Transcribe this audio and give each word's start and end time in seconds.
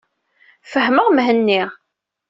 Fehhmeɣ 0.71 1.07
Mhenni. 1.11 1.63